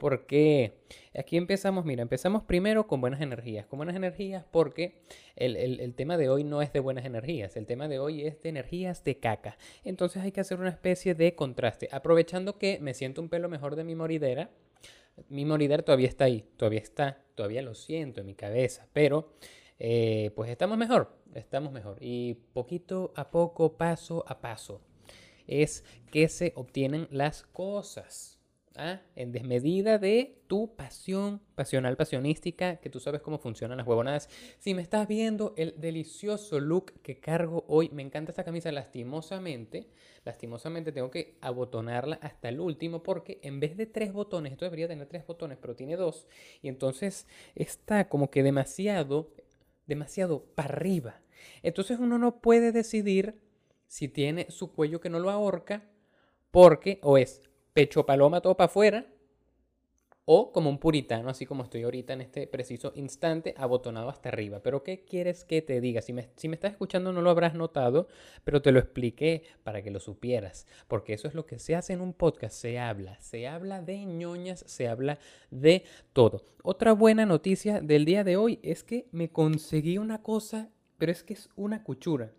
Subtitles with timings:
[0.00, 0.80] Porque
[1.14, 3.66] aquí empezamos, mira, empezamos primero con buenas energías.
[3.66, 5.02] Con buenas energías porque
[5.36, 8.40] el, el, tema de hoy no es de buenas energías, el tema de hoy es
[8.40, 9.58] de energías de caca.
[9.84, 11.90] Entonces hay que hacer una especie de contraste.
[11.92, 14.50] Aprovechando que me siento un pelo mejor de mi moridera,
[15.28, 19.34] mi moridera todavía está ahí, todavía está, todavía lo siento en mi cabeza, pero
[19.78, 21.98] eh, pues estamos mejor, estamos mejor.
[22.00, 24.80] Y poquito a poco, paso a paso,
[25.46, 28.39] es que se obtienen las cosas.
[28.76, 29.00] ¿Ah?
[29.16, 34.28] En desmedida de tu pasión, pasional, pasionística, que tú sabes cómo funcionan las huevonadas.
[34.58, 39.88] Si me estás viendo el delicioso look que cargo hoy, me encanta esta camisa lastimosamente.
[40.24, 44.88] Lastimosamente tengo que abotonarla hasta el último porque en vez de tres botones, esto debería
[44.88, 46.26] tener tres botones, pero tiene dos.
[46.62, 49.32] Y entonces está como que demasiado
[49.90, 51.20] demasiado para arriba.
[51.62, 53.42] Entonces uno no puede decidir
[53.86, 55.82] si tiene su cuello que no lo ahorca,
[56.50, 59.06] porque o es pecho paloma todo para afuera,
[60.32, 64.60] o como un puritano, así como estoy ahorita en este preciso instante, abotonado hasta arriba.
[64.62, 66.02] Pero ¿qué quieres que te diga?
[66.02, 68.06] Si me, si me estás escuchando no lo habrás notado,
[68.44, 70.68] pero te lo expliqué para que lo supieras.
[70.86, 73.18] Porque eso es lo que se hace en un podcast, se habla.
[73.20, 75.18] Se habla de ñoñas, se habla
[75.50, 75.82] de
[76.12, 76.44] todo.
[76.62, 81.24] Otra buena noticia del día de hoy es que me conseguí una cosa, pero es
[81.24, 82.30] que es una cuchura.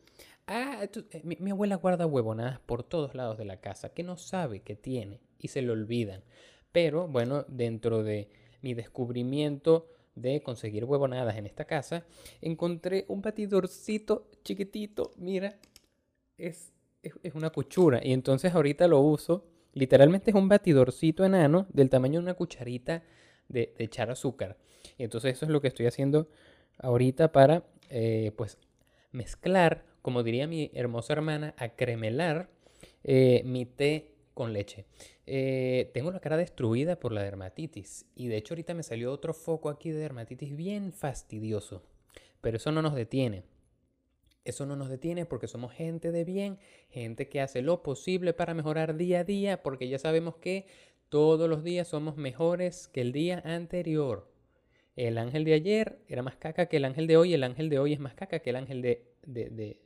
[0.48, 4.62] Ah, eh, mi, abuela guarda huevonadas por todos lados de la casa que no sabe
[4.62, 6.24] que tiene y se le olvidan.
[6.72, 8.30] Pero bueno, dentro de
[8.62, 12.06] mi descubrimiento de conseguir huevonadas en esta casa,
[12.42, 15.58] encontré un batidorcito chiquitito, mira,
[16.38, 18.02] es, es, una cuchura.
[18.04, 23.04] Y entonces ahorita lo uso, literalmente es un batidorcito enano del tamaño de una cucharita
[23.48, 24.58] de, echar azúcar.
[24.98, 26.30] Y entonces eso es lo que estoy haciendo
[26.78, 28.58] ahorita para, eh, pues,
[29.12, 32.50] mezclar, como diría mi hermosa hermana, acremelar
[33.04, 34.86] eh, mi té con leche.
[35.26, 39.34] Eh, tengo la cara destruida por la dermatitis y de hecho ahorita me salió otro
[39.34, 41.84] foco aquí de dermatitis bien fastidioso.
[42.42, 43.44] Pero eso no nos detiene.
[44.44, 46.58] Eso no nos detiene porque somos gente de bien,
[46.90, 50.66] gente que hace lo posible para mejorar día a día, porque ya sabemos que
[51.10, 54.32] todos los días somos mejores que el día anterior.
[54.96, 57.78] El ángel de ayer era más caca que el ángel de hoy, el ángel de
[57.78, 59.80] hoy es más caca que el ángel de, de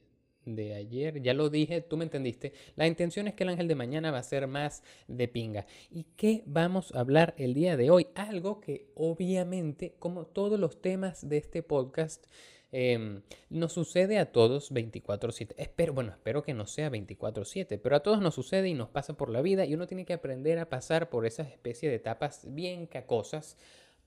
[0.75, 2.53] ayer, ya lo dije, tú me entendiste.
[2.75, 5.65] La intención es que el ángel de mañana va a ser más de pinga.
[5.89, 8.07] ¿Y qué vamos a hablar el día de hoy?
[8.15, 12.25] Algo que obviamente, como todos los temas de este podcast,
[12.71, 15.55] em, nos sucede a todos 24/7.
[15.57, 19.15] Espero, bueno, espero que no sea 24/7, pero a todos nos sucede y nos pasa
[19.15, 22.53] por la vida y uno tiene que aprender a pasar por esas especies de etapas
[22.53, 23.57] bien cacosas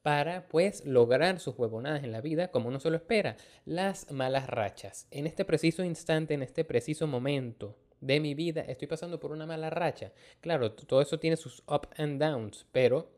[0.08, 3.36] para pues lograr sus huevonadas en la vida como uno se lo espera,
[3.66, 5.06] las malas rachas.
[5.10, 9.44] En este preciso instante, en este preciso momento de mi vida, estoy pasando por una
[9.44, 10.14] mala racha.
[10.40, 13.10] Claro, todo eso tiene sus up and downs, pero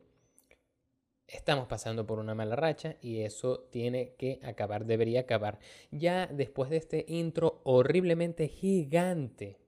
[1.27, 5.59] estamos pasando por una mala racha y eso tiene que acabar, debería acabar.
[5.91, 9.61] Ya después de este intro horriblemente gigante,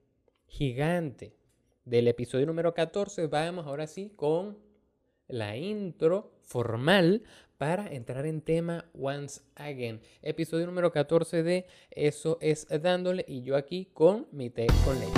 [0.46, 1.38] gigante
[1.86, 4.63] del episodio número 14, vamos ahora sí con
[5.28, 7.22] la intro formal
[7.56, 10.00] para entrar en tema once again.
[10.22, 15.12] Episodio número 14 de Eso es dándole y yo aquí con mi té con leche.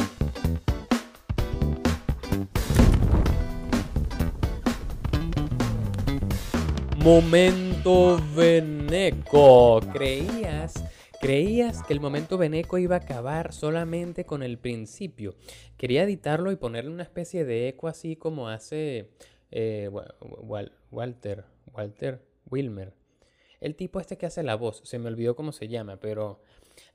[7.02, 9.80] Momento Veneco.
[9.92, 10.74] ¿Creías?
[11.20, 15.34] Creías que el momento Veneco iba a acabar solamente con el principio.
[15.76, 19.10] Quería editarlo y ponerle una especie de eco así como hace
[19.50, 19.90] eh,
[20.90, 22.20] Walter, Walter
[22.50, 22.92] Wilmer.
[23.60, 26.40] El tipo este que hace la voz, se me olvidó cómo se llama, pero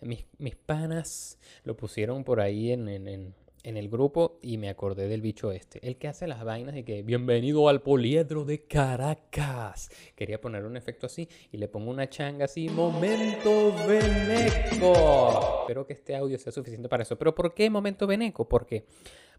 [0.02, 0.26] mis,
[0.56, 5.86] panas lo pusieron por ahí en, en, el grupo y me acordé del bicho este.
[5.88, 9.90] El que hace las vainas y que, bienvenido al poliedro de Caracas.
[10.16, 15.62] Quería poner un efecto así y le pongo una changa así, momento veneco.
[15.62, 17.18] Espero que este audio sea suficiente para eso.
[17.18, 18.48] Pero ¿por qué momento veneco?
[18.48, 18.86] ¿Por qué?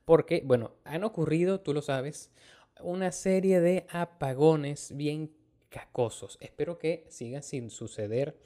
[0.04, 2.30] Porque, bueno, han ocurrido, tú lo sabes,
[2.80, 5.32] una serie de apagones bien
[5.68, 6.38] cacosos.
[6.40, 8.36] Espero que siga sin suceder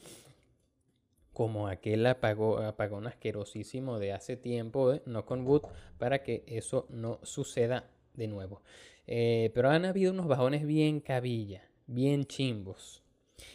[1.32, 5.62] como aquel apagón asquerosísimo de hace tiempo de No con Wood
[5.98, 8.62] para que eso no suceda de nuevo.
[9.06, 13.02] Eh, pero han habido unos bajones bien cabilla, bien chimbos.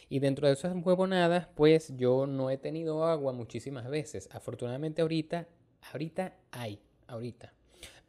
[0.08, 4.28] Y dentro de esas huevonadas, pues yo no he tenido agua muchísimas veces.
[4.32, 5.48] Afortunadamente ahorita,
[5.92, 6.78] ahorita hay,
[7.08, 7.52] ahorita.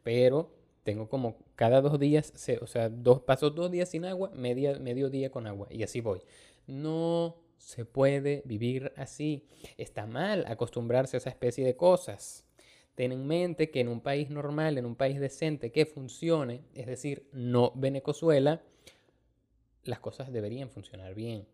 [0.04, 0.52] Pero
[0.84, 5.10] tengo como cada dos días, o sea, dos, paso dos días sin agua, media, medio
[5.10, 6.20] día con agua y así voy.
[6.66, 9.48] No se puede vivir así.
[9.78, 12.44] Está mal acostumbrarse a esa especie de cosas.
[12.94, 16.86] Ten en mente que en un país normal, en un país decente que funcione, es
[16.86, 18.62] decir, no Venezuela,
[19.82, 21.46] las cosas deberían funcionar bien.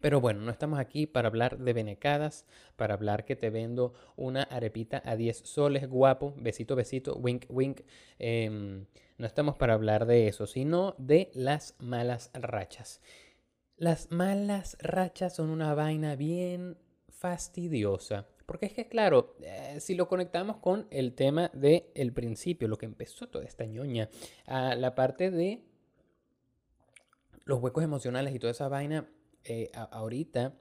[0.00, 2.46] Pero bueno, no estamos aquí para hablar de benecadas,
[2.76, 7.80] para hablar que te vendo una arepita a 10 soles, guapo, besito, besito, wink, wink.
[8.18, 8.86] Em,
[9.16, 13.00] no estamos para hablar de eso, sino de las malas rachas.
[13.76, 16.78] Las malas rachas son una vaina bien
[17.08, 18.26] fastidiosa.
[18.46, 22.86] Porque es que, claro, eh, si lo conectamos con el tema del principio, lo que
[22.86, 24.08] empezó toda esta ñoña,
[24.46, 25.62] a la parte de
[27.44, 29.06] los huecos emocionales y toda esa vaina,
[29.44, 30.54] eh, ahorita,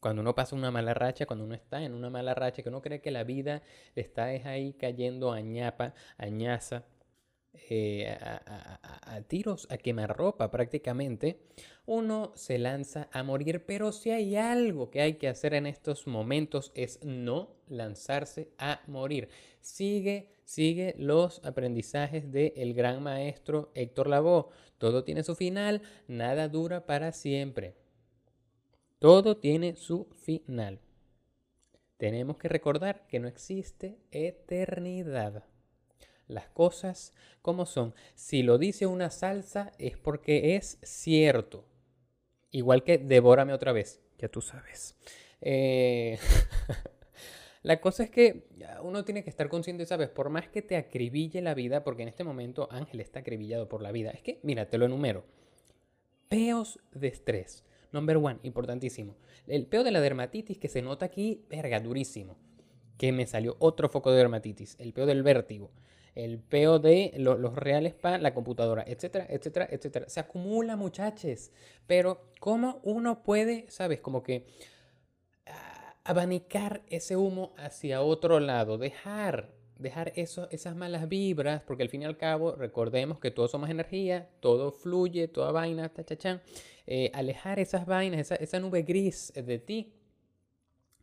[0.00, 2.82] cuando uno pasa una mala racha, cuando uno está en una mala racha, que uno
[2.82, 3.62] cree que la vida
[3.94, 6.84] está ahí cayendo a ñapa, a ñaza,
[7.70, 11.40] eh, a, tiros, a quemar ropa prácticamente,
[11.86, 13.64] uno se lanza a morir.
[13.66, 18.80] Pero si hay algo que hay que hacer en estos momentos es no lanzarse a
[18.86, 19.28] morir.
[19.60, 24.48] Sigue, sigue los aprendizajes del gran maestro Héctor Lavoe.
[24.78, 27.74] Todo tiene su final, nada dura para siempre.
[28.98, 30.80] Todo tiene su final.
[31.98, 35.44] Tenemos que recordar que no existe eternidad.
[36.26, 37.94] Las cosas como son.
[38.14, 41.64] Si lo dice una salsa es porque es cierto.
[42.50, 44.96] Igual que devórame otra vez, ya tú sabes.
[45.40, 46.18] Eh,
[47.62, 48.48] la cosa es que
[48.82, 50.08] uno tiene que estar consciente, ¿sabes?
[50.08, 53.80] Por más que te acribille la vida, porque en este momento Ángel está acribillado por
[53.80, 54.10] la vida.
[54.10, 55.24] Es que, mira, te lo enumero.
[56.28, 59.16] Peos de estrés Number one, importantísimo.
[59.46, 62.36] El peo de la dermatitis que se nota aquí, verga, durísimo.
[62.96, 64.76] Que me salió otro foco de dermatitis.
[64.78, 65.70] El peo del vértigo.
[66.14, 70.08] El peo de los reales para la computadora, etcétera, etcétera, etcétera.
[70.08, 71.52] Se acumula, muchachos.
[71.86, 74.46] Pero, ¿cómo uno puede, sabes, como que
[75.46, 78.78] ah, abanicar ese humo hacia otro lado?
[78.78, 83.50] Dejar dejar eso, esas malas vibras, porque al fin y al cabo recordemos que todos
[83.50, 86.42] somos energía, todo fluye, toda vaina, tachachán.
[86.90, 89.92] Eh, alejar esas vainas, esa, esa nube gris de ti,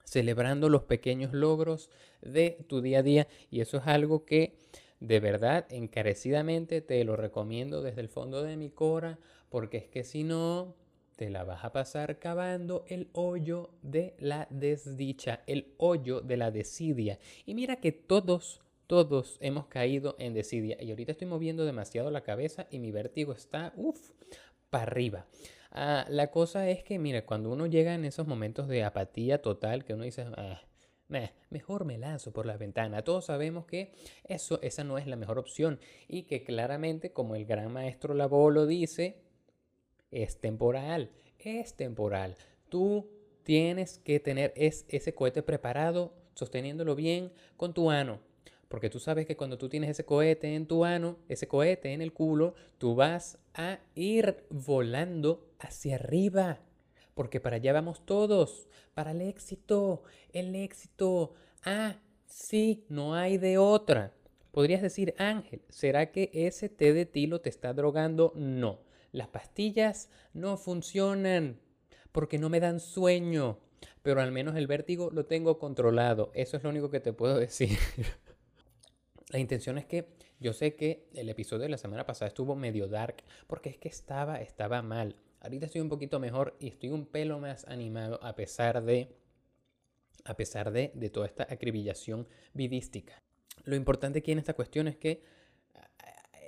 [0.03, 1.91] celebrando los pequeños logros
[2.23, 3.27] de tu día a día.
[3.51, 4.57] Y eso es algo que
[4.99, 10.03] de verdad encarecidamente te lo recomiendo desde el fondo de mi cora, porque es que
[10.03, 10.73] si no,
[11.17, 16.49] te la vas a pasar cavando el hoyo de la desdicha, el hoyo de la
[16.49, 17.19] desidia.
[17.45, 20.77] Y mira que todos todos hemos caído en desidia.
[20.81, 24.11] Y ahorita estoy moviendo demasiado la cabeza y mi vértigo está, uff,
[24.69, 25.25] para arriba.
[25.77, 29.83] Ah, la cosa es que, mira, cuando uno llega en esos momentos de apatía total,
[29.83, 30.61] que uno dice, ah,
[31.49, 33.03] mejor me lanzo por la ventana.
[33.03, 33.91] Todos sabemos que
[34.23, 38.49] eso, esa no es la mejor opción y que claramente, como el gran maestro Labo
[38.51, 39.17] lo dice,
[40.11, 42.37] es temporal, es temporal.
[42.69, 43.09] Tú
[43.43, 48.21] tienes que tener ese cohete preparado, sosteniéndolo bien con tu mano
[48.67, 52.01] porque tú sabes que cuando tú tienes ese cohete en tu mano, ese cohete en
[52.01, 56.59] el culo, tú vas a ir volando hacia arriba.
[57.13, 60.03] Porque para allá vamos todos, para el éxito,
[60.33, 61.33] el éxito.
[61.63, 64.13] Ah, sí, no hay de otra.
[64.51, 68.33] Podrías decir, Ángel, ¿será que ese té de tilo te está drogando?
[68.35, 68.79] No.
[69.11, 71.59] Las pastillas no funcionan
[72.11, 73.59] porque no me dan sueño,
[74.01, 76.31] pero al menos el vértigo lo tengo controlado.
[76.33, 77.77] Eso es lo único que te puedo decir.
[79.29, 80.07] La intención es que
[80.39, 83.87] yo sé que el episodio de la semana pasada estuvo medio dark porque es que
[83.87, 85.15] estaba, estaba mal.
[85.39, 89.15] Ahorita estoy un poquito mejor y estoy un pelo más animado a pesar de,
[90.25, 93.21] a pesar de, de toda esta acribillación vidística.
[93.63, 95.23] Lo importante aquí en esta cuestión es que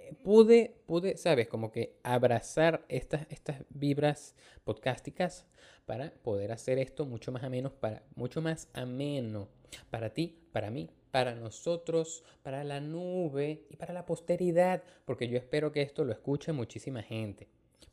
[0.06, 5.48] eh, pude, pude, sabes, como que abrazar estas, estas vibras podcásticas
[5.86, 9.50] para poder hacer esto mucho más ameno, para, mucho más ameno
[9.90, 15.36] para ti, para mí, para nosotros, para la nube y para la posteridad, porque yo
[15.40, 17.48] espero que esto lo escuche muchísima gente.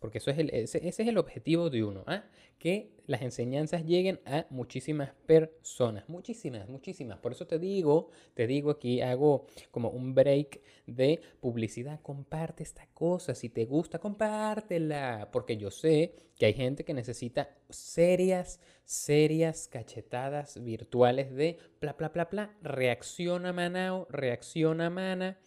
[0.05, 2.25] Porque eso es el, ese, es el objetivo de uno, ¿ah?
[2.59, 7.19] que las enseñanzas lleguen a muchísimas personas, muchísimas, muchísimas.
[7.19, 12.01] Por eso te digo, te digo aquí, hago como un break de publicidad.
[12.03, 17.49] Comparte esta cosa, si te gusta, compártela, porque yo sé que hay gente que necesita
[17.71, 22.57] serias, serias cachetadas virtuales de bla, bla, bla, bla.
[22.63, 25.39] Reacciona, Manao, reacciona, Mana.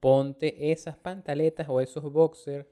[0.00, 2.66] Ponte esas pantaletas o esos boxers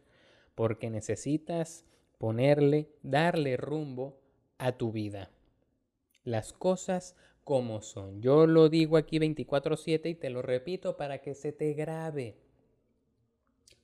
[0.58, 1.84] porque necesitas
[2.18, 4.18] ponerle, darle rumbo
[4.58, 5.30] a tu vida.
[6.24, 8.20] Las cosas como son.
[8.22, 12.40] Yo lo digo aquí 24/7 y te lo repito para que se te grabe.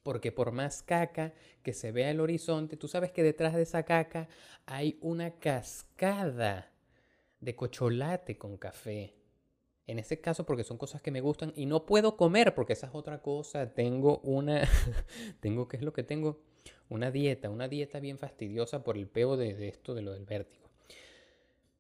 [0.03, 3.85] Porque por más caca que se vea el horizonte, tú sabes que detrás de esa
[3.85, 4.27] caca
[4.67, 6.73] hay una cascada
[7.39, 9.15] de cocholate con café.
[9.87, 12.89] En ese caso, porque son cosas que me gustan y no puedo comer porque esa
[12.89, 13.73] es otra cosa.
[13.73, 14.67] Tengo una,
[15.39, 16.43] tengo, ¿qué es lo que tengo?
[16.89, 20.69] Una dieta, una dieta bien fastidiosa por el peo de, esto, de lo del vértigo.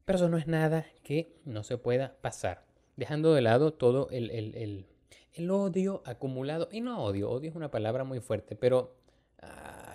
[0.04, 2.64] Pero eso no es nada que no se pueda pasar.
[2.96, 6.68] Dejando de lado todo el, el, odio acumulado.
[6.70, 8.94] Y no odio, odio es una palabra muy fuerte, pero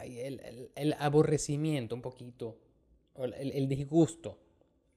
[0.04, 2.58] el, aborrecimiento un poquito,
[3.16, 4.38] el disgusto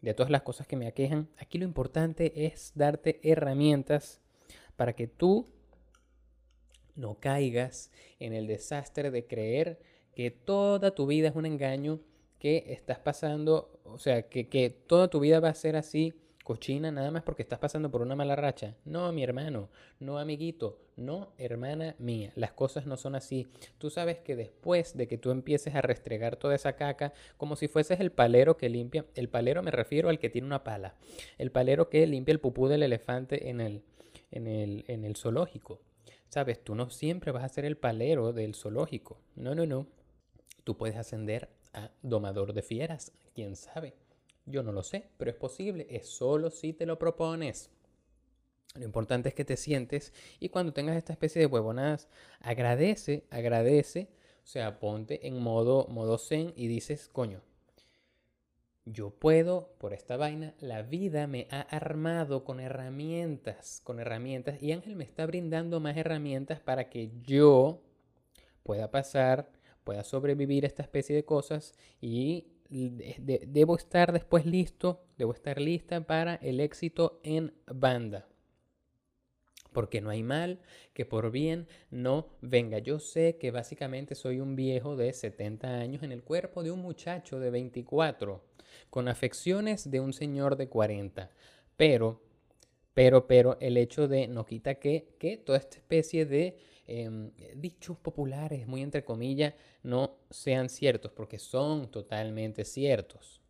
[0.03, 1.29] de todas las cosas que me aquejan.
[1.39, 4.21] Aquí lo importante es darte herramientas
[4.77, 5.47] para que tú
[6.95, 9.81] no caigas en el desastre de creer
[10.15, 12.01] que toda tu vida es un engaño,
[12.39, 16.91] que estás pasando, o sea, que, que toda tu vida va a ser así, cochina,
[16.91, 18.75] nada más porque estás pasando por una mala racha.
[18.85, 19.71] No, mi hermano,
[20.01, 23.47] no, amiguito, no, hermana mía, las cosas no son así.
[23.79, 27.69] Tú sabes que después de que tú empieces a restregar toda esa caca, como si
[27.69, 30.97] fueses el palero que limpia, el palero me refiero al que tiene una pala,
[31.39, 33.83] el palero que limpia el pupú del elefante en el,
[34.31, 35.81] en el, en el zoológico.
[36.33, 39.21] Sabes, tú no siempre vas a ser el palero del zoológico.
[39.37, 39.87] No, no, no.
[40.65, 43.93] Tú puedes ascender a domador de fieras, quién sabe.
[44.47, 47.69] Yo no lo sé, pero es posible, es solo si te lo propones.
[48.75, 52.09] Lo importante es que te sientes y cuando tengas esta especie de huevonadas,
[52.41, 54.09] agradece, agradece,
[54.43, 57.43] o sea, ponte en modo, modo zen y dices, coño,
[58.85, 64.73] yo puedo, por esta vaina, la vida me ha armado con herramientas, con herramientas, y
[64.73, 67.83] Ángel me está brindando más herramientas para que yo
[68.63, 69.51] pueda pasar,
[69.85, 76.01] pueda sobrevivir a esta especie de cosas y debo estar después listo, debo estar lista
[76.01, 78.27] para el éxito en banda.
[79.73, 80.61] Porque no hay mal
[80.95, 82.79] que por bien no venga.
[82.79, 86.81] Yo sé que básicamente soy un viejo de 70 años en el cuerpo de un
[86.81, 88.43] muchacho de 24
[88.91, 91.31] con afecciones de un señor de 40.
[91.77, 92.23] Pero,
[92.95, 97.97] pero, pero, el hecho de no quita que, que toda esta especie de em, dichos
[97.99, 103.42] populares, muy entre comillas, no sean ciertos, porque son totalmente ciertos.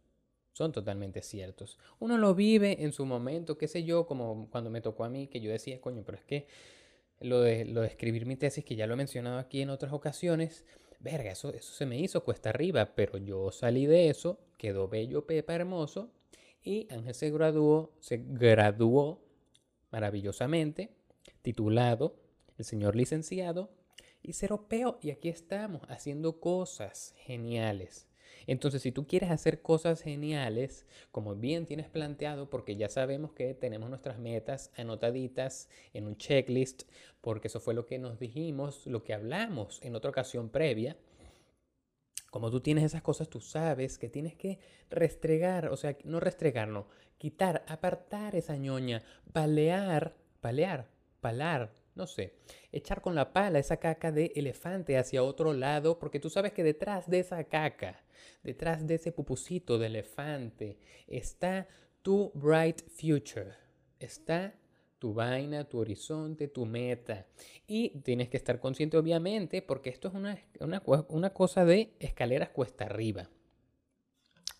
[0.52, 1.78] Son totalmente ciertos.
[1.99, 5.26] Uno lo vive en su momento, qué sé yo, como cuando me tocó a mí,
[5.26, 6.47] que yo decía, coño, pero es que
[7.21, 9.92] lo de, lo de escribir mi tesis, que ya lo he mencionado aquí en otras
[9.92, 10.64] ocasiones,
[11.00, 15.26] verga, eso, eso se me hizo cuesta arriba, pero yo salí de eso, quedó bello,
[15.26, 16.11] pepa, hermoso,
[16.62, 19.21] y Ángel se graduó, se graduó
[19.90, 20.90] maravillosamente,
[21.42, 22.16] titulado,
[22.59, 23.71] el señor licenciado,
[24.23, 28.06] y se ropeó, y aquí estamos, haciendo cosas geniales.
[28.46, 33.54] Entonces, si tú quieres hacer cosas geniales, como bien tienes planteado, porque ya sabemos que
[33.54, 36.84] tenemos nuestras metas anotaditas en un checklist,
[37.20, 40.96] porque eso fue lo que nos dijimos, lo que hablamos en otra ocasión previa,
[42.30, 44.58] como tú tienes esas cosas, tú sabes que tienes que
[44.88, 46.86] restregar, o sea, no restregar, no,
[47.18, 49.02] quitar, apartar esa ñoña,
[49.34, 50.88] palear, palear,
[51.20, 52.34] palar, no sé,
[52.70, 56.64] echar con la pala esa caca de elefante hacia otro lado, porque tú sabes que
[56.64, 58.02] detrás de esa caca,
[58.42, 61.68] detrás de ese pupusito de elefante, está
[62.02, 63.52] tu bright future,
[63.99, 64.54] está
[65.02, 67.26] tu vaina, tu horizonte, tu meta.
[67.66, 70.38] Y tienes que estar consciente, obviamente, porque esto es una,
[71.08, 73.28] una, cosa de escaleras cuesta arriba.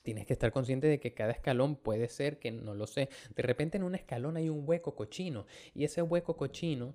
[0.03, 3.09] Tienes que estar consciente de que cada escalón puede ser que no lo sé.
[3.37, 6.93] De repente en un escalón hay un hueco cochino y ese hueco cochino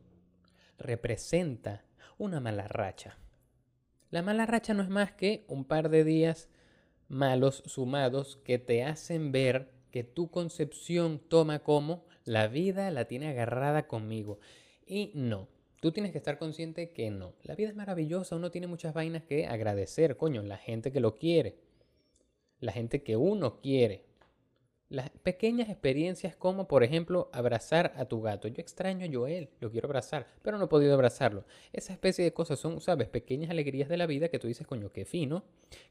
[0.77, 1.83] representa
[2.17, 3.17] una mala racha.
[4.09, 6.49] La mala racha no es más que un par de días
[7.09, 13.29] malos sumados que te hacen ver que tu concepción toma como la vida la tiene
[13.29, 14.39] agarrada conmigo.
[14.85, 15.47] Y no,
[15.81, 17.33] tú tienes que estar consciente que no.
[17.43, 21.15] La vida es maravillosa, uno tiene muchas vainas que agradecer, coño, la gente que lo
[21.15, 21.57] quiere,
[22.59, 24.06] la gente que uno quiere.
[24.89, 28.47] Las pequeñas experiencias como, por ejemplo, abrazar a tu gato.
[28.47, 31.43] Yo extraño a Joel, lo quiero abrazar, pero no he podido abrazarlo.
[31.73, 34.89] Esa especie de cosas son, sabes, pequeñas alegrías de la vida que tú dices, coño,
[34.93, 35.43] qué fino,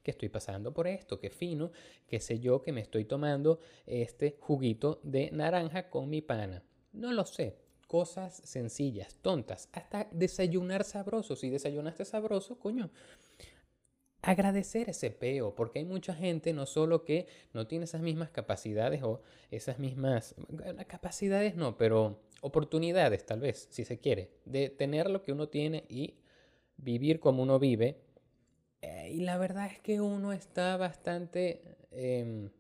[0.02, 1.72] que estoy pasando por esto, qué fino,
[2.06, 6.62] qué sé yo, que me estoy tomando este juguito de naranja con mi pana.
[6.92, 7.58] No lo sé.
[7.86, 11.36] Cosas sencillas, tontas, hasta desayunar sabroso.
[11.36, 12.90] Si desayunaste sabroso, coño,
[14.26, 19.04] agradecer ese peo, porque hay mucha gente no solo que no tiene esas mismas capacidades
[19.04, 20.34] o esas mismas
[20.88, 25.84] capacidades no, pero oportunidades tal vez, si se quiere, de tener lo que uno tiene
[25.88, 26.16] y
[26.76, 28.00] vivir como uno vive.
[28.82, 32.50] Eh, y la verdad es que uno está bastante em,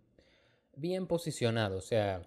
[0.76, 2.22] bien posicionado, o sea,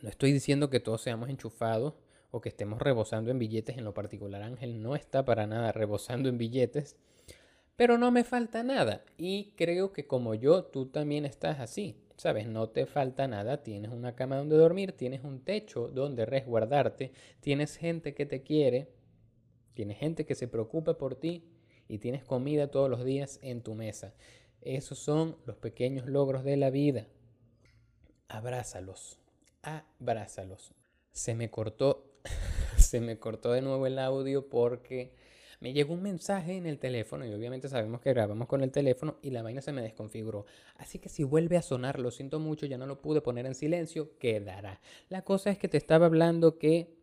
[0.00, 1.94] no estoy diciendo que todos seamos enchufados
[2.30, 4.42] o que estemos rebosando en billetes en lo particular.
[4.42, 6.96] Ángel no está para nada rebosando en billetes
[7.76, 9.04] pero no me falta nada.
[9.18, 12.02] Y creo que como yo, tú también estás así.
[12.16, 12.46] ¿Sabes?
[12.48, 13.62] No te falta nada.
[13.62, 18.88] Tienes una cama donde dormir, tienes un techo donde resguardarte, tienes gente que te quiere,
[19.74, 21.44] tienes gente que se preocupa por ti
[21.88, 24.14] y tienes comida todos los días en tu mesa.
[24.62, 27.06] Esos son los pequeños logros de la vida.
[28.28, 29.20] Abrázalos,
[29.62, 30.72] abrázalos.
[31.12, 32.18] Se me cortó,
[32.78, 35.14] se me cortó de nuevo el audio porque
[35.60, 39.18] me llegó un mensaje en el teléfono y obviamente sabemos que grabamos con el teléfono
[39.22, 40.46] y la vaina se me desconfiguró.
[40.76, 43.54] Así que si vuelve a sonar, lo siento mucho, ya no lo pude poner en
[43.54, 44.80] silencio, quedará.
[45.08, 46.94] La cosa es que te estaba hablando que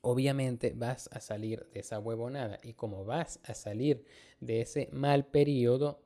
[0.00, 4.04] obviamente vas a salir de esa huevonada y como vas a salir
[4.40, 6.02] de ese mal periodo,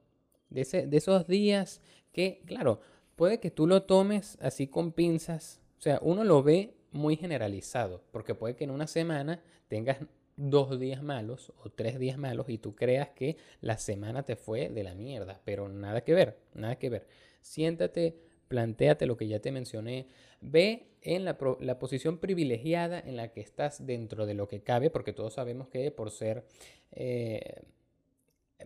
[0.51, 1.81] de, ese, de esos días
[2.13, 2.81] que, claro,
[3.17, 8.03] puede que tú lo tomes así con pinzas, o sea, uno lo ve muy generalizado,
[8.13, 9.99] porque puede que en una semana tengas
[10.39, 14.69] dos días malos o tres días malos y tú creas que la semana te fue
[14.71, 17.07] de la mierda, pero nada que ver, nada que ver.
[17.43, 18.17] Siéntate,
[18.47, 20.07] planteate lo que ya te mencioné,
[20.41, 21.37] ve en la,
[21.79, 25.91] posición privilegiada en la que estás dentro de lo que cabe, porque todos sabemos que
[25.91, 26.45] por ser,
[26.93, 27.63] eh,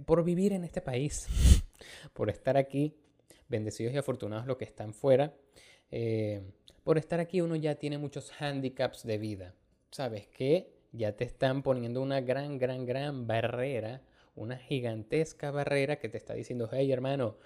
[0.04, 1.26] por vivir en este país,
[2.12, 2.94] por estar aquí,
[3.48, 5.34] bendecidos y afortunados los que están fuera,
[5.90, 6.42] eh,
[6.84, 9.54] por estar aquí uno ya tiene muchos handicaps de vida.
[9.90, 10.81] ¿Sabes qué?
[10.92, 14.02] Ya te están poniendo una gran, gran, gran barrera,
[14.34, 17.36] una gigantesca barrera que te está diciendo, hey hermano,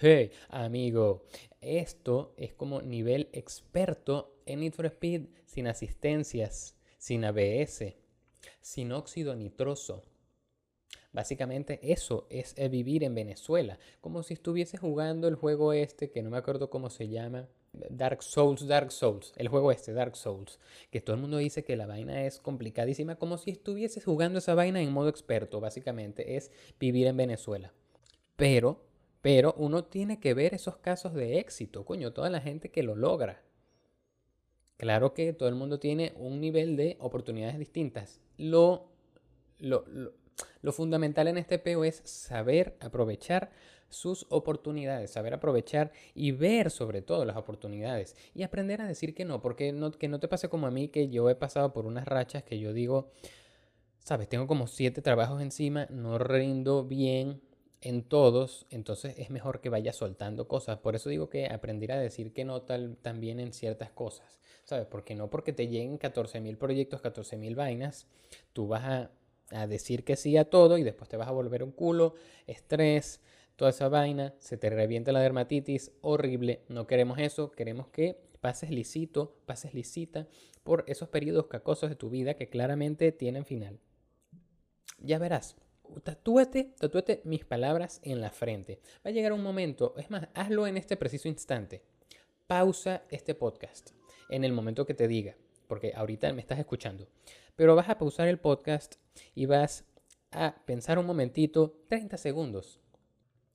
[0.00, 1.24] hey amigo,
[1.60, 7.94] esto es como nivel experto en Need Speed sin asistencias, sin ABS,
[8.60, 10.02] sin óxido nitroso.
[11.12, 16.30] Básicamente eso es vivir en Venezuela, como si estuviese jugando el juego este, que no
[16.30, 17.48] me acuerdo cómo se llama,
[17.90, 20.58] Dark Souls, Dark Souls, el juego este, Dark Souls,
[20.90, 24.54] que todo el mundo dice que la vaina es complicadísima, como si estuvieses jugando esa
[24.54, 27.72] vaina en modo experto, básicamente, es vivir en Venezuela.
[28.36, 28.84] Pero,
[29.22, 32.94] pero uno tiene que ver esos casos de éxito, coño, toda la gente que lo
[32.94, 33.42] logra.
[34.76, 38.20] Claro que todo el mundo tiene un nivel de oportunidades distintas.
[38.36, 38.90] Lo,
[39.58, 40.12] lo, lo,
[40.62, 43.50] lo fundamental en este peo es saber aprovechar
[43.88, 49.24] sus oportunidades, saber aprovechar y ver sobre todo las oportunidades y aprender a decir que
[49.24, 51.86] no, porque no, que no te pase como a mí que yo he pasado por
[51.86, 53.10] unas rachas que yo digo,
[54.00, 57.40] sabes, tengo como siete trabajos encima, no rindo bien
[57.80, 60.78] en todos, entonces es mejor que vaya soltando cosas.
[60.78, 64.86] Por eso digo que aprender a decir que no tal, también en ciertas cosas, ¿sabes?
[64.86, 68.06] Porque no porque te lleguen 14.000 proyectos, 14.000 vainas,
[68.52, 69.10] tú vas a,
[69.50, 72.14] a decir que sí a todo y después te vas a volver un culo,
[72.46, 73.20] estrés,
[73.56, 78.70] toda esa vaina, se te revienta la dermatitis, horrible, no queremos eso, queremos que pases
[78.70, 80.28] lisito, pases lisita
[80.62, 83.80] por esos periodos cacosos de tu vida que claramente tienen final.
[84.98, 85.56] Ya verás,
[86.02, 88.80] tatúate, tatúate mis palabras en la frente.
[89.04, 91.82] Va a llegar un momento, es más, hazlo en este preciso instante.
[92.46, 93.90] Pausa este podcast
[94.28, 97.08] en el momento que te diga, porque ahorita me estás escuchando.
[97.54, 98.96] Pero vas a pausar el podcast
[99.34, 99.84] y vas
[100.30, 102.80] a pensar un momentito, 30 segundos,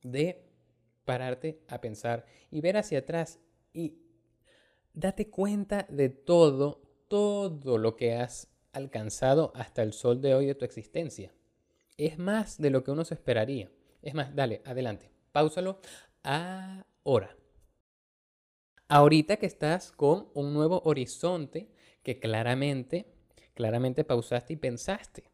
[0.02, 0.44] de
[1.04, 3.40] pararte a pensar y ver hacia atrás
[3.72, 3.98] y
[4.92, 10.54] date cuenta de todo, todo lo que has alcanzado hasta el sol de hoy de
[10.54, 11.32] tu existencia.
[11.96, 13.70] Es más de lo que uno se esperaría.
[14.00, 15.10] Es más, dale, adelante.
[15.30, 15.80] Páusalo
[16.22, 17.36] ahora.
[18.88, 21.72] Ahorita que estás con un nuevo horizonte
[22.02, 23.06] que claramente,
[23.54, 25.32] claramente pausaste y pensaste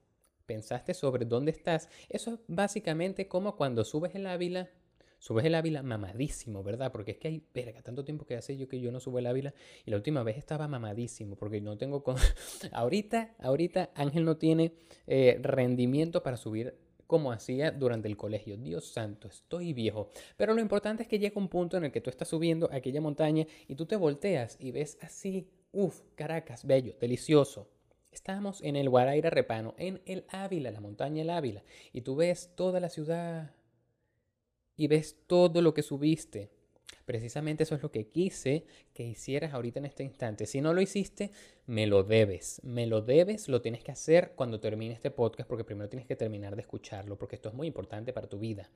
[0.49, 4.71] pensaste sobre dónde estás, eso es básicamente como cuando subes el Ávila,
[5.19, 6.91] subes el Ávila mamadísimo, ¿verdad?
[6.91, 9.27] Porque es que hay, verga, tanto tiempo que hace yo que yo no subo el
[9.27, 9.53] Ávila
[9.85, 12.03] y la última vez estaba mamadísimo porque no tengo...
[12.03, 12.17] Con...
[12.73, 14.73] ahorita, ahorita Ángel no tiene
[15.07, 16.75] eh, rendimiento para subir
[17.07, 18.57] como hacía durante el colegio.
[18.57, 20.09] Dios santo, estoy viejo.
[20.39, 23.03] Pero lo importante es que llega un punto en el que tú estás subiendo aquella
[23.03, 27.69] montaña y tú te volteas y ves así, uff, Caracas, bello, delicioso,
[28.11, 32.51] Estamos en el Guaraira Repano, en el Ávila, la montaña del Ávila, y tú ves
[32.57, 33.55] toda la ciudad
[34.77, 36.51] y ves todo lo que subiste.
[37.05, 40.47] Precisamente eso es lo que quise que hicieras ahorita en este instante.
[40.47, 41.31] Si no lo hiciste,
[41.67, 42.61] me lo debes.
[42.65, 46.17] Me lo debes, lo tienes que hacer cuando termine este podcast, porque primero tienes que
[46.17, 48.71] terminar de escucharlo, porque esto es muy importante para tu vida.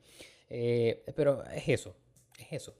[0.49, 1.95] Eh, pero es eso,
[2.39, 2.75] es eso.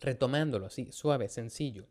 [0.00, 1.86] Retomándolo así, suave, sencillo.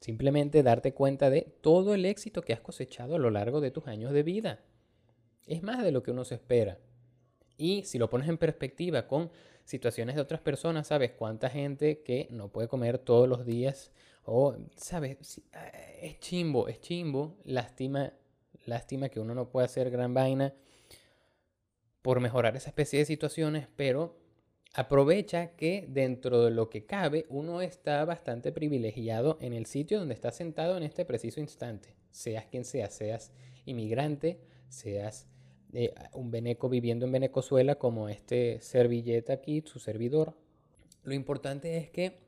[0.00, 3.86] Simplemente darte cuenta de todo el éxito que has cosechado a lo largo de tus
[3.86, 4.60] años de vida.
[5.46, 6.78] Es más de lo que uno se espera.
[7.56, 9.30] Y si lo pones en perspectiva con
[9.64, 13.92] situaciones de otras personas, sabes cuánta gente que no puede comer todos los días
[14.24, 15.40] o, sabes,
[16.02, 18.12] es chimbo, es chimbo, lástima,
[18.64, 20.52] lástima que uno no pueda hacer gran vaina
[22.02, 24.18] por mejorar esa especie de situaciones, pero
[24.74, 30.14] aprovecha que dentro de lo que cabe uno está bastante privilegiado en el sitio donde
[30.14, 31.94] está sentado en este preciso instante.
[32.10, 33.32] Seas quien seas, seas
[33.64, 35.26] inmigrante, seas
[35.72, 40.34] eh, un veneco viviendo en Venezuela como este servilleta aquí, su servidor.
[41.02, 42.18] Lo importante es que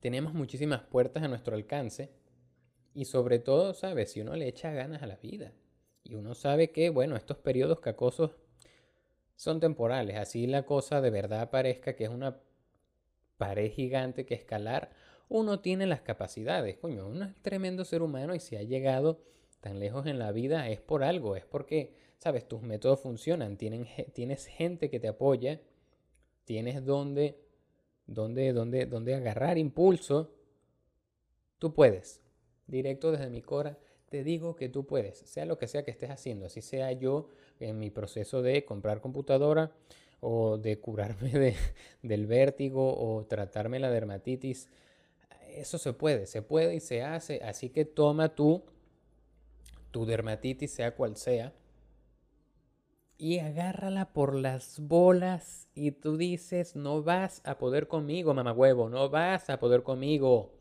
[0.00, 2.10] tenemos muchísimas puertas a nuestro alcance
[2.94, 4.12] y sobre todo, ¿sabes?
[4.12, 5.52] Si uno le echa ganas a la vida
[6.04, 8.32] y uno sabe que, bueno, estos periodos cacosos
[9.36, 12.40] son temporales, así la cosa de verdad parezca que es una
[13.36, 14.90] pared gigante que escalar,
[15.28, 19.20] uno tiene las capacidades, coño, uno tremendo ser humano y si ha llegado
[19.60, 23.86] tan lejos en la vida es por algo, es porque, sabes, tus métodos funcionan, tienen,
[24.12, 25.60] tienes gente que te apoya,
[26.44, 27.40] tienes donde,
[28.06, 30.34] donde, donde, donde agarrar impulso,
[31.58, 32.20] tú puedes,
[32.66, 33.78] directo desde mi cora,
[34.10, 37.30] te digo que tú puedes, sea lo que sea que estés haciendo, así sea yo
[37.60, 39.72] en mi proceso de comprar computadora
[40.20, 41.56] o de curarme de,
[42.02, 44.68] del vértigo o tratarme la dermatitis,
[45.54, 48.64] eso se puede, se puede y se hace, así que toma tú
[49.94, 51.52] tu dermatitis, sea cual sea,
[53.16, 59.08] y agárrala por las bolas y tú dices, no vas a poder conmigo, huevo, no
[59.08, 60.52] vas a poder conmigo.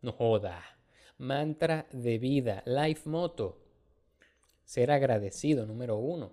[0.00, 0.60] No joda.
[1.16, 3.61] Mantra de vida, life moto.
[4.72, 6.32] Ser agradecido, número uno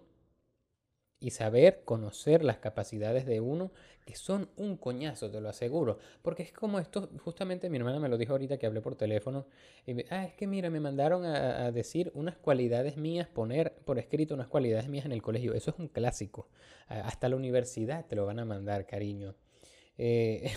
[1.20, 3.74] y saber conocer las capacidades de uno,
[4.06, 5.98] que son un coñazo, te lo aseguro.
[6.22, 9.46] Porque es como esto, justamente mi hermana me lo dijo ahorita que hablé por teléfono.
[9.86, 14.36] Y ah, es que mira, me mandaron a, decir unas cualidades mías, poner por escrito
[14.36, 15.54] unas cualidades mías en el colegio.
[15.54, 16.48] Eso es un clásico.
[16.88, 19.36] hasta la universidad te lo van a mandar, cariño.
[19.98, 20.50] Eh,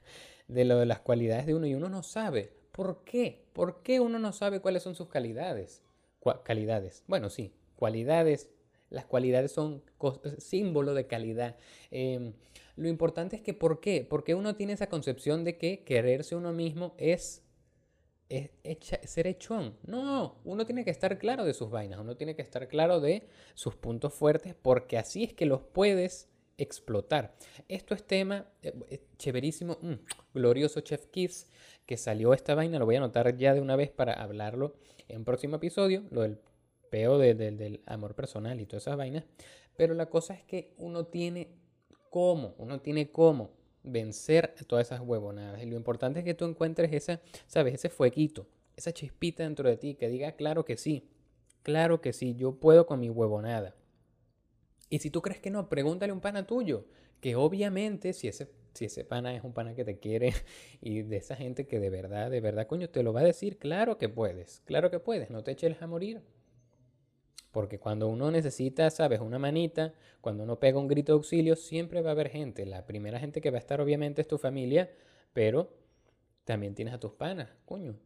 [0.48, 2.54] de lo de las cualidades de uno y uno no sabe.
[2.72, 3.44] ¿Por qué?
[3.52, 5.82] ¿Por qué uno no sabe cuáles son sus calidades?
[6.44, 7.04] Calidades.
[7.06, 8.50] Bueno, sí, cualidades,
[8.90, 9.82] las cualidades son
[10.38, 11.56] símbolo de calidad.
[11.90, 12.32] Em,
[12.76, 14.06] lo importante es que, ¿por qué?
[14.08, 17.42] Porque uno tiene esa concepción de que quererse uno mismo es,
[19.04, 19.76] ser hechón.
[19.86, 23.28] No, uno tiene que estar claro de sus vainas, uno tiene que estar claro de
[23.54, 27.34] sus puntos fuertes, porque así es que los puedes explotar.
[27.68, 29.94] Esto es tema eh, chéverísimo, mm,
[30.34, 31.46] glorioso Chef Kiss,
[31.84, 34.74] que salió esta vaina, lo voy a anotar ya de una vez para hablarlo
[35.08, 36.38] en un próximo episodio, lo del
[36.90, 39.24] peo del amor personal y todas esas vainas.
[39.76, 41.48] Pero la cosa es que uno tiene
[42.10, 43.50] cómo, uno tiene cómo
[43.82, 45.62] vencer todas esas huevonadas.
[45.62, 47.74] Y lo importante es que tú encuentres esa, ¿sabes?
[47.74, 51.08] Ese fueguito, esa chispita dentro de ti que diga, claro que sí,
[51.62, 53.74] claro que sí, yo puedo con mi huevonada.
[54.88, 56.86] Y si tú crees que no, pregúntale a un pana tuyo,
[57.20, 60.32] que obviamente si ese, si ese pana es un pana que te quiere
[60.80, 63.58] y de esa gente que de verdad, de verdad, coño, te lo va a decir,
[63.58, 66.22] claro que puedes, claro que puedes, no te eches a morir.
[67.50, 72.02] Porque cuando uno necesita, sabes, una manita, cuando uno pega un grito de auxilio, siempre
[72.02, 72.66] va a haber gente.
[72.66, 74.90] La primera gente que va a estar obviamente es tu familia,
[75.32, 75.72] pero
[76.44, 77.96] también tienes a tus panas, coño.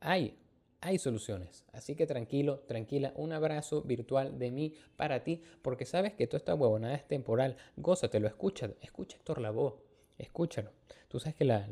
[0.00, 0.36] Hay,
[0.82, 1.64] hay soluciones.
[1.72, 6.38] Así que tranquilo, tranquila, un abrazo virtual de mí para ti, porque sabes que toda
[6.38, 7.56] esta huevonada es temporal.
[7.76, 9.76] Gózatelo, escucha, escucha Héctor Lavoe,
[10.18, 10.70] escúchalo.
[11.08, 11.68] Tú sabes que la,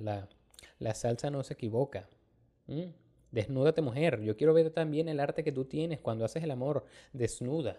[0.79, 2.09] la, salsa no se equivoca.
[3.33, 4.23] Desnúdate mujer.
[4.23, 6.87] Yo quiero ver también el arte que tú tienes cuando haces el amor.
[7.13, 7.79] Desnuda.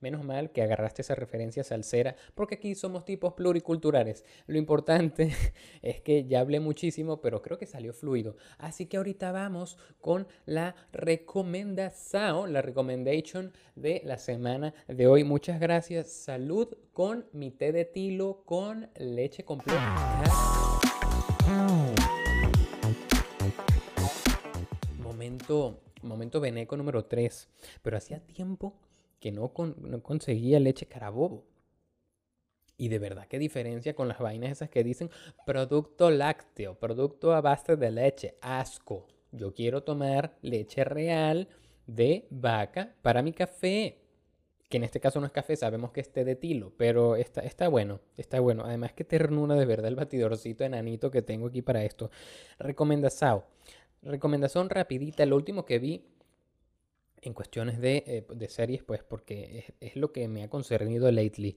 [0.00, 4.24] Menos mal que agarraste esa referencia salsera, porque aquí somos tipos pluriculturales.
[4.46, 5.32] Lo importante
[5.82, 8.36] es que ya hablé muchísimo, pero creo que salió fluido.
[8.58, 15.24] Así que ahorita vamos con la recomendación, la recommendation de la semana de hoy.
[15.24, 16.10] Muchas gracias.
[16.10, 20.26] Salud con mi té de tilo con leche completa.
[25.26, 27.48] momento, momento veneco número 3,
[27.82, 28.74] pero hacía tiempo
[29.20, 31.44] que no, no conseguía leche carabobo.
[32.78, 35.10] Y de verdad, qué diferencia con las vainas esas que dicen
[35.46, 39.06] producto lácteo, producto a base de leche, asco.
[39.32, 41.48] Yo quiero tomar leche real
[41.86, 44.02] de vaca para mi café.
[44.68, 47.40] Que en este caso no es café, sabemos que es té de tilo, pero está,
[47.42, 48.64] está bueno, está bueno.
[48.64, 52.10] Además, que ternura de verdad el batidorcito enanito que tengo aquí para esto.
[52.58, 53.44] Recomendazao.
[54.02, 56.04] Recomendación rapidita, lo último que vi
[57.22, 61.56] en cuestiones de, eh, series, pues porque es, lo que me ha concernido lately.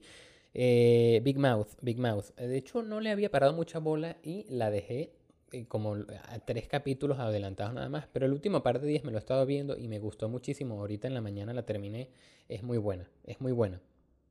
[0.52, 2.34] Eh, Big Mouth, Big Mouth.
[2.36, 5.12] De hecho, no le había parado mucha bola y la dejé
[5.52, 8.06] eh, como a tres capítulos adelantados nada más.
[8.12, 10.80] Pero el último par de días me lo he estado viendo y me gustó muchísimo.
[10.80, 12.10] Ahorita en la mañana la terminé.
[12.48, 13.80] Es muy buena, es muy buena.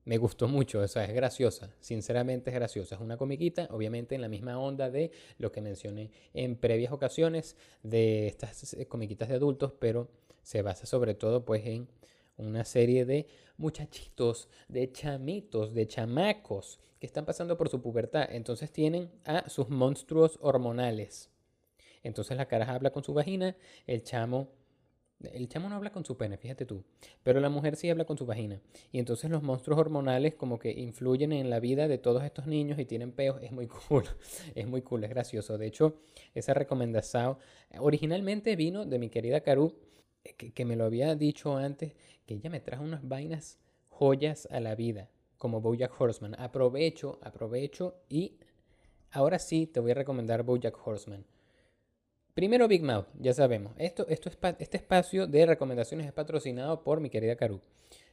[0.05, 2.95] Me gustó mucho, o sea, es graciosa, sinceramente es graciosa.
[2.95, 7.55] Es una comiquita, obviamente en la misma onda de lo que mencioné en previas ocasiones
[7.83, 10.09] de estas eh, comiquitas de adultos, pero
[10.49, 11.87] se basa sobre todo pues en
[12.37, 18.27] una serie de muchachitos, de chamitos, de chamacos que están pasando por su pubertad.
[18.31, 21.29] Entonces tienen a sus monstruos hormonales.
[22.01, 24.49] Entonces la cara habla con su vagina, el chamo
[25.21, 26.83] El chamo no habla con su pene, fíjate tú.
[27.21, 28.59] Pero la mujer sí habla con su vagina.
[28.91, 32.79] Y entonces los monstruos hormonales como que influyen en la vida de todos estos niños
[32.79, 33.39] y tienen peos.
[33.43, 34.05] Es muy cool.
[34.55, 35.59] Es muy cool, es gracioso.
[35.59, 36.01] De hecho,
[36.33, 37.37] esa recomendación
[37.77, 39.88] originalmente vino de mi querida Caru, eh,
[40.35, 41.93] que, me lo había dicho antes,
[42.25, 46.35] que ella me trajo unas vainas joyas a la vida, como Bojack Horseman.
[46.39, 48.37] Aprovecho, aprovecho y
[49.11, 51.25] ahora sí te voy a recomendar Bojack Horseman.
[52.33, 53.73] Primero Big Mouth, ya sabemos.
[53.77, 57.59] Esto, esto es este espacio de recomendaciones es patrocinado por mi querida Caru.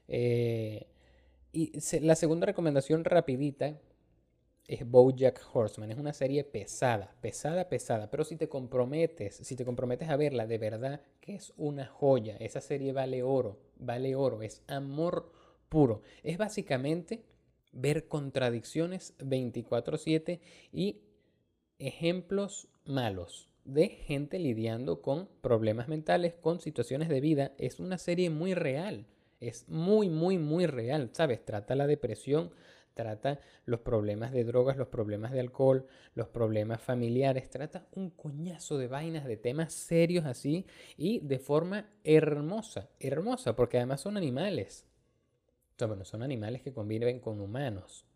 [0.08, 0.86] Eh,
[1.52, 3.78] y la segunda recomendación rapidita
[4.68, 5.90] es Bojack Horseman.
[5.90, 8.10] Es una serie pesada, pesada, pesada.
[8.10, 12.36] Pero si te comprometes, si te comprometes a verla, de verdad que es una joya.
[12.38, 14.42] Esa serie vale oro, vale oro.
[14.42, 15.32] Es amor
[15.68, 16.02] puro.
[16.22, 17.24] Es básicamente
[17.72, 20.40] ver contradicciones 24/7
[20.72, 21.02] y
[21.78, 27.52] ejemplos malos de gente lidiando con problemas mentales, con situaciones de vida.
[27.58, 29.06] Es una serie muy real.
[29.40, 31.10] Es muy, muy, muy real.
[31.12, 31.44] ¿Sabes?
[31.44, 32.52] Trata la depresión,
[32.96, 37.48] trata los problemas de drogas, los problemas de alcohol, los problemas familiares.
[37.50, 42.88] Trata un coñazo de vainas, de temas serios así y de forma hermosa.
[42.98, 44.86] Hermosa, porque además son animales.
[45.78, 48.06] bueno, son animales que conviven con humanos.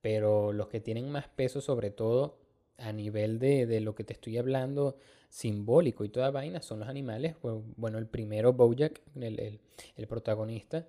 [0.00, 2.38] Pero los que tienen más peso sobre todo
[2.78, 4.96] a nivel de, lo que te estoy hablando,
[5.28, 7.36] simbólico y toda vaina, son los animales.
[7.76, 9.60] Bueno, el primero, Bojack, el,
[9.96, 10.86] el, protagonista,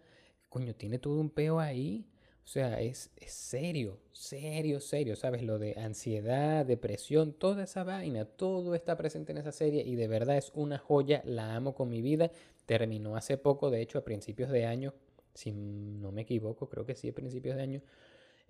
[0.47, 2.05] coño, tiene todo un peo ahí.
[2.43, 5.41] O sea, es, es, serio, serio, serio, ¿sabes?
[5.43, 10.07] Lo de ansiedad, depresión, toda esa vaina, todo está presente en esa serie y de
[10.07, 12.31] verdad es una joya, la amo con mi vida.
[12.65, 14.93] Terminó hace poco, de hecho, a principios de año,
[15.33, 17.81] si no me equivoco, creo que sí, a principios de año.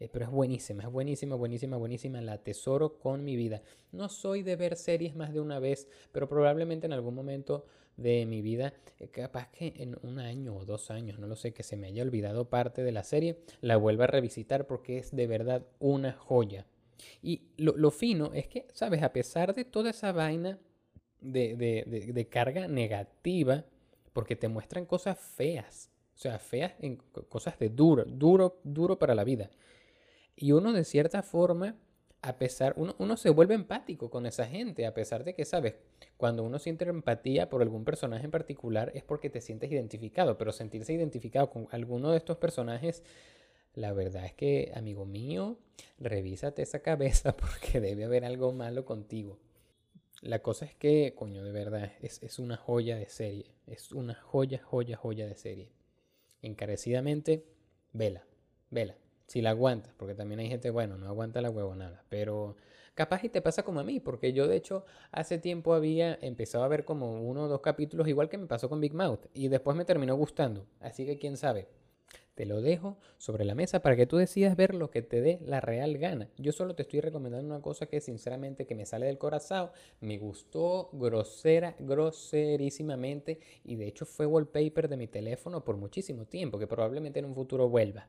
[0.02, 2.22] Eh, pero es buenísima, es buenísima, buenísima, buenísima.
[2.22, 3.62] La tesoro con mi vida.
[3.92, 8.26] No soy de ver series más de una vez, pero probablemente en algún momento de
[8.26, 11.62] mi vida, eh, capaz que en un año o dos años, no lo sé, que
[11.62, 15.28] se me haya olvidado parte de la serie, la vuelva a revisitar porque es de
[15.28, 16.66] verdad una joya.
[17.22, 19.04] Y lo, fino es que, ¿sabes?
[19.04, 20.58] A pesar de toda esa vaina
[21.20, 21.56] de,
[22.12, 23.66] de carga negativa,
[24.14, 26.98] porque te muestran cosas feas, o sea, feas en
[27.30, 29.50] cosas de duro, duro, duro para la vida.
[30.42, 31.76] Y uno de cierta forma,
[32.24, 35.76] a pesar, uno, uno, se vuelve empático con esa gente, a pesar de que, sabes,
[36.18, 40.52] cuando uno siente empatía por algún personaje en particular es porque te sientes identificado, pero
[40.52, 43.04] sentirse identificado con alguno de estos personajes,
[43.76, 45.60] la verdad es que, amigo mío,
[46.00, 49.38] revísate esa cabeza porque debe haber algo malo contigo.
[50.22, 53.52] La cosa es que, coño, de verdad, es, es una joya de serie.
[53.68, 55.70] Es una joya, joya, joya de serie.
[56.42, 57.46] Encarecidamente,
[57.94, 58.26] vela,
[58.72, 58.96] vela
[59.32, 62.58] si la aguantas, porque también hay gente, bueno, no aguanta la nada pero
[62.96, 66.66] capaz y te pasa como a mí, porque yo de hecho hace tiempo había empezado
[66.66, 69.48] a ver como uno o dos capítulos, igual que me pasó con Big Mouth, y
[69.48, 71.70] después me terminó gustando, así que quién sabe.
[72.36, 75.40] Te lo dejo sobre la mesa para que tú decidas ver lo que te dé
[75.46, 76.30] la real gana.
[76.38, 80.18] Yo solo te estoy recomendando una cosa que sinceramente que me sale del corazón, me
[80.18, 86.68] gustó grosera, groserísimamente y de hecho fue wallpaper de mi teléfono por muchísimo tiempo, que
[86.68, 88.08] probablemente en un futuro vuelva.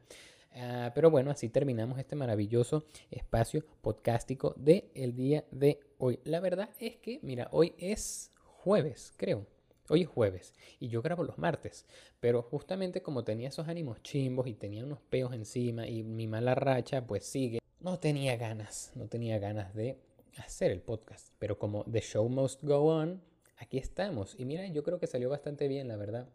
[0.55, 6.21] Ah, pero bueno, así terminamos este maravilloso espacio podcástico del el día de hoy.
[6.25, 9.47] La verdad es que, mira, hoy es jueves, creo.
[9.89, 11.87] Hoy es jueves y yo grabo los martes,
[12.21, 16.55] pero justamente como tenía esos ánimos chimbos y tenía unos peos encima y mi mala
[16.55, 19.99] racha pues sigue, no tenía ganas, no tenía ganas de
[20.37, 21.33] hacer el podcast.
[21.39, 23.23] Pero como The Show Must Go On,
[23.59, 24.37] aquí estamos.
[24.39, 26.29] Y mira, yo creo que salió bastante bien, la verdad.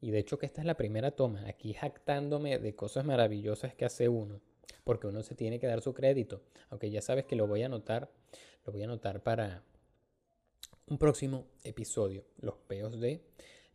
[0.00, 3.84] Y de hecho que esta es la primera toma, aquí jactándome de cosas maravillosas que
[3.84, 4.40] hace uno,
[4.84, 7.66] porque uno se tiene que dar su crédito, aunque ya sabes que lo voy a
[7.66, 8.10] anotar,
[8.64, 9.64] lo voy a anotar para
[10.86, 13.22] un próximo episodio, los peos de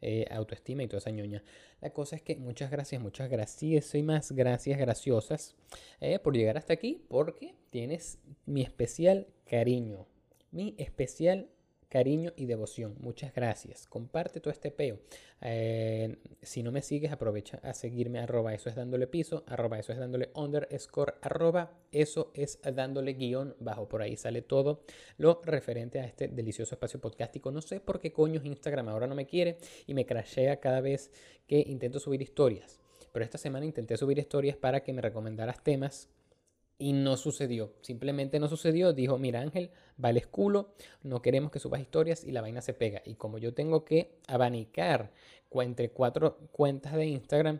[0.01, 1.43] eh, autoestima y toda esa ñoña.
[1.79, 5.55] La cosa es que muchas gracias, muchas gracias y más gracias graciosas
[6.01, 10.07] eh, por llegar hasta aquí, porque tienes mi especial cariño,
[10.51, 11.49] mi especial
[11.93, 12.95] cariño y devoción.
[13.01, 13.85] Muchas gracias.
[13.85, 14.97] Comparte todo este peo.
[15.41, 18.17] Eh, si no me sigues, aprovecha a seguirme.
[18.17, 19.43] Arroba eso es dándole piso.
[19.45, 21.13] Arroba eso es dándole underscore.
[21.21, 23.87] Arroba eso es dándole guion bajo.
[23.87, 24.81] Por ahí sale todo
[25.19, 27.51] lo referente a este delicioso espacio podcástico.
[27.51, 31.11] No sé por qué coño Instagram ahora no me quiere y me crashea cada vez
[31.45, 32.79] que intento subir historias.
[33.11, 36.09] Pero esta semana intenté subir historias para que me recomendaras temas
[36.77, 38.93] y no sucedió, simplemente no sucedió.
[38.93, 43.01] Dijo, mira Ángel, vales culo, no queremos que subas historias y la vaina se pega.
[43.05, 45.11] Y como yo tengo que abanicar
[45.61, 47.59] entre cuatro cuentas de Instagram,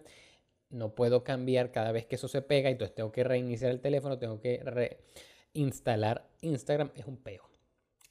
[0.69, 2.69] no puedo cambiar cada vez que eso se pega.
[2.69, 4.61] Entonces tengo que reiniciar el teléfono, tengo que
[5.53, 6.91] reinstalar Instagram.
[6.95, 7.43] Es un peo.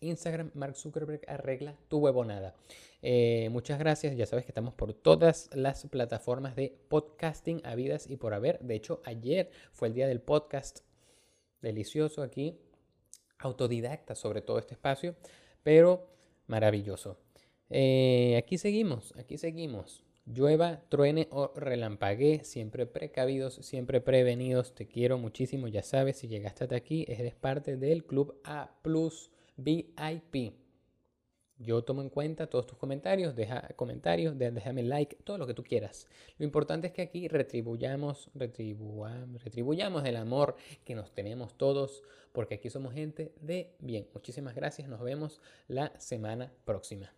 [0.01, 2.55] Instagram, Mark Zuckerberg arregla tu huevonada.
[3.03, 8.17] Eh, muchas gracias, ya sabes que estamos por todas las plataformas de podcasting habidas y
[8.17, 8.59] por haber.
[8.61, 10.81] De hecho, ayer fue el día del podcast
[11.63, 12.59] delicioso aquí,
[13.39, 15.17] autodidacta sobre todo este espacio,
[15.63, 16.09] pero
[16.47, 17.19] maravilloso.
[17.71, 20.05] Eh, aquí seguimos, aquí seguimos.
[20.25, 24.75] Llueva, truene o relampaguee, siempre precavidos, siempre prevenidos.
[24.75, 29.31] Te quiero muchísimo, ya sabes, si llegaste hasta aquí, eres parte del Club A Plus
[29.57, 30.62] VIP.
[31.63, 35.63] Yo tomo en cuenta todos tus comentarios, deja comentarios, déjame like, todo lo que tú
[35.63, 36.09] quieras.
[36.39, 42.69] Lo importante es que aquí retribuyamos, retribuyamos el amor que nos tenemos todos, porque aquí
[42.69, 44.09] somos gente de bien.
[44.13, 47.13] Muchísimas gracias, nos vemos la semana próxima.